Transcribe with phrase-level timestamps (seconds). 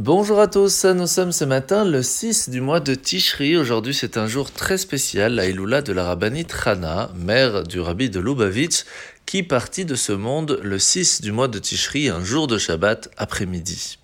[0.00, 3.56] Bonjour à tous, nous sommes ce matin le 6 du mois de Tishri.
[3.56, 8.08] Aujourd'hui c'est un jour très spécial, la Iloula de la rabbinite Rana, mère du rabbi
[8.08, 8.84] de Lubavitch,
[9.26, 13.10] qui partit de ce monde le 6 du mois de Tishri, un jour de Shabbat
[13.16, 13.98] après-midi.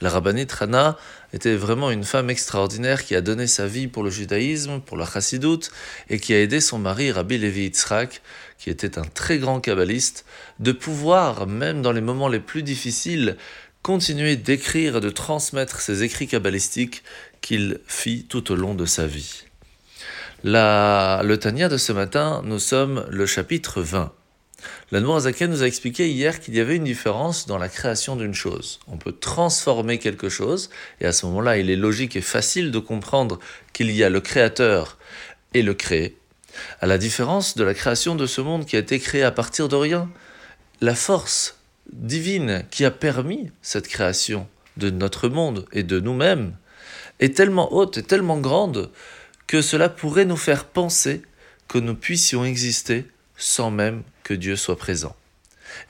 [0.00, 0.96] La rabbinite Rana
[1.32, 5.04] était vraiment une femme extraordinaire qui a donné sa vie pour le judaïsme, pour la
[5.04, 5.72] chassidoute,
[6.08, 8.22] et qui a aidé son mari Rabbi Levi Yitzhak,
[8.58, 10.24] qui était un très grand kabbaliste,
[10.60, 13.36] de pouvoir, même dans les moments les plus difficiles,
[13.84, 17.04] continuer d'écrire et de transmettre ses écrits kabbalistiques
[17.42, 19.42] qu'il fit tout au long de sa vie.
[20.42, 24.10] La, le Tania de ce matin, nous sommes le chapitre 20.
[24.90, 28.32] La Zaken nous a expliqué hier qu'il y avait une différence dans la création d'une
[28.32, 28.80] chose.
[28.88, 30.70] On peut transformer quelque chose,
[31.02, 33.38] et à ce moment-là, il est logique et facile de comprendre
[33.74, 34.96] qu'il y a le créateur
[35.52, 36.16] et le créé.
[36.80, 39.68] À la différence de la création de ce monde qui a été créé à partir
[39.68, 40.08] de rien,
[40.80, 41.58] la force
[41.92, 46.56] divine qui a permis cette création de notre monde et de nous-mêmes
[47.20, 48.90] est tellement haute et tellement grande
[49.46, 51.22] que cela pourrait nous faire penser
[51.68, 55.14] que nous puissions exister sans même que Dieu soit présent.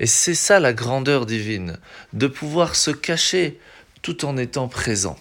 [0.00, 1.78] Et c'est ça la grandeur divine,
[2.12, 3.58] de pouvoir se cacher
[4.02, 5.18] tout en étant présent.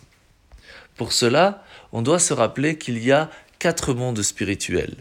[0.96, 3.30] Pour cela, on doit se rappeler qu'il y a
[3.60, 4.96] quatre mondes spirituels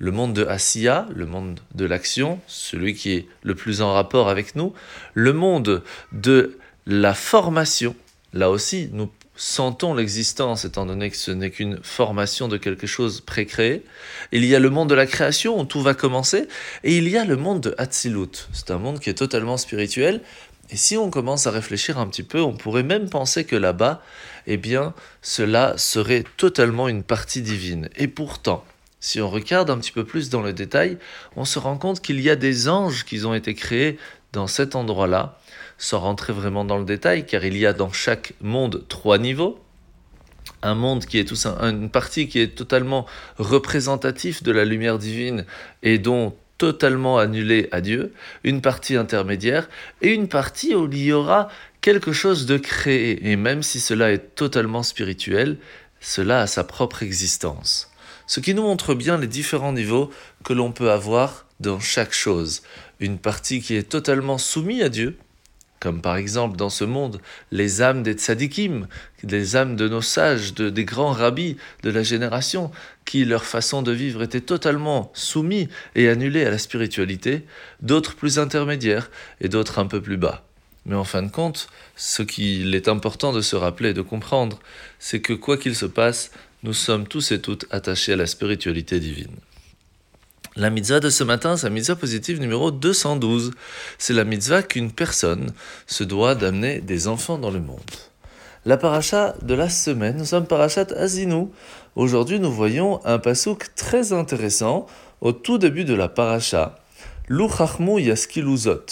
[0.00, 4.28] le monde de Asiya, le monde de l'action, celui qui est le plus en rapport
[4.30, 4.72] avec nous,
[5.14, 7.94] le monde de la formation,
[8.32, 13.20] là aussi nous sentons l'existence étant donné que ce n'est qu'une formation de quelque chose
[13.20, 13.84] précréé.
[14.32, 16.48] Il y a le monde de la création où tout va commencer,
[16.82, 18.48] et il y a le monde de Hatzilut.
[18.52, 20.22] C'est un monde qui est totalement spirituel,
[20.70, 24.02] et si on commence à réfléchir un petit peu, on pourrait même penser que là-bas,
[24.46, 27.90] eh bien, cela serait totalement une partie divine.
[27.96, 28.64] Et pourtant,
[29.00, 30.98] si on regarde un petit peu plus dans le détail,
[31.34, 33.98] on se rend compte qu'il y a des anges qui ont été créés
[34.32, 35.38] dans cet endroit-là,
[35.78, 39.58] sans rentrer vraiment dans le détail, car il y a dans chaque monde trois niveaux.
[40.62, 43.06] Un monde qui est tout une partie qui est totalement
[43.38, 45.46] représentatif de la lumière divine
[45.82, 48.12] et dont totalement annulée à Dieu,
[48.44, 49.70] une partie intermédiaire
[50.02, 51.48] et une partie où il y aura
[51.80, 53.30] quelque chose de créé.
[53.30, 55.56] Et même si cela est totalement spirituel,
[56.00, 57.89] cela a sa propre existence
[58.30, 60.08] ce qui nous montre bien les différents niveaux
[60.44, 62.62] que l'on peut avoir dans chaque chose.
[63.00, 65.16] Une partie qui est totalement soumise à Dieu,
[65.80, 67.20] comme par exemple dans ce monde
[67.50, 68.86] les âmes des tzadikim,
[69.24, 72.70] les âmes de nos sages, de, des grands rabbis de la génération,
[73.04, 77.44] qui leur façon de vivre était totalement soumise et annulée à la spiritualité,
[77.82, 80.44] d'autres plus intermédiaires et d'autres un peu plus bas.
[80.86, 84.60] Mais en fin de compte, ce qu'il est important de se rappeler et de comprendre,
[85.00, 86.30] c'est que quoi qu'il se passe,
[86.62, 89.36] nous sommes tous et toutes attachés à la spiritualité divine.
[90.56, 93.52] La mitzvah de ce matin, c'est la mitzvah positive numéro 212.
[93.98, 95.52] C'est la mitzvah qu'une personne
[95.86, 97.80] se doit d'amener des enfants dans le monde.
[98.66, 101.46] La paracha de la semaine, nous sommes parachat Azinu.
[101.96, 104.86] Aujourd'hui, nous voyons un pasouk très intéressant
[105.22, 106.78] au tout début de la paracha.
[107.28, 108.84] Luchachmu yaskiluzot.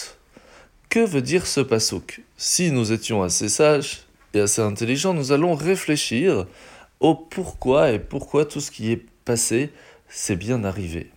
[0.89, 2.23] Que veut dire ce pasouk?
[2.39, 6.47] Si nous étions assez sages et assez intelligents, nous allons réfléchir
[7.00, 9.70] au pourquoi et pourquoi tout ce qui est passé
[10.09, 11.10] s'est bien arrivé.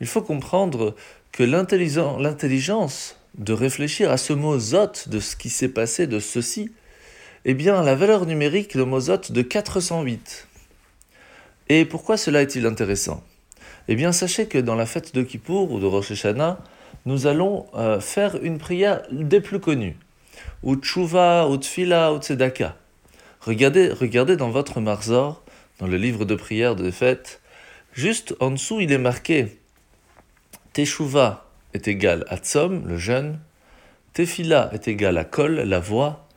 [0.00, 0.94] Il faut comprendre
[1.32, 6.70] que l'intelligence de réfléchir à ce mot zot de ce qui s'est passé de ceci,
[7.44, 10.46] eh bien la valeur numérique, le mot zot de 408.
[11.68, 13.22] Et pourquoi cela est-il intéressant?
[13.88, 16.58] Eh bien sachez que dans la fête de Kippour ou de Rosh Hashanah,
[17.06, 19.96] nous allons euh, faire une prière des plus connues,
[20.62, 22.76] ou tshuva, ou tfila, ou tzedaka.
[23.44, 25.42] Regardez, regardez dans votre marzor,
[25.80, 27.40] dans le livre de prière de fête,
[27.92, 29.58] juste en dessous, il est marqué
[30.72, 33.40] Teshuva est égal à Tzom, le jeûne,
[34.12, 36.28] Tefila est égal à Kol, la voix,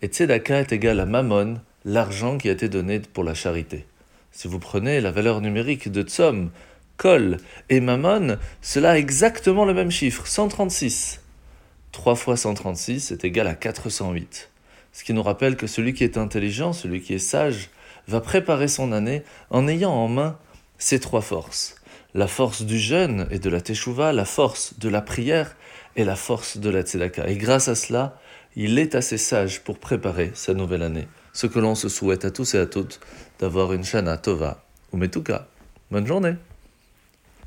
[0.00, 3.84] et Tzedaka est égal à Mammon, l'argent qui a été donné pour la charité.
[4.32, 6.50] Si vous prenez la valeur numérique de Tzom,
[6.96, 7.36] Kol
[7.68, 11.20] et Mammon, cela a exactement le même chiffre, 136.
[11.92, 14.50] 3 fois 136 est égal à 408.
[14.94, 17.70] Ce qui nous rappelle que celui qui est intelligent, celui qui est sage,
[18.06, 20.38] va préparer son année en ayant en main
[20.78, 21.74] ces trois forces.
[22.14, 25.56] La force du jeûne et de la teshuva, la force de la prière
[25.96, 27.28] et la force de la tzedaka.
[27.28, 28.20] Et grâce à cela,
[28.54, 31.08] il est assez sage pour préparer sa nouvelle année.
[31.32, 33.00] Ce que l'on se souhaite à tous et à toutes,
[33.40, 35.48] d'avoir une shana tova ou metuka.
[35.90, 36.34] Bonne journée